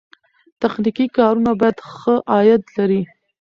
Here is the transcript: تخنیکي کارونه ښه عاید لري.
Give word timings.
تخنیکي 0.61 1.05
کارونه 1.17 1.51
ښه 1.97 2.15
عاید 2.33 2.61
لري. 2.77 3.01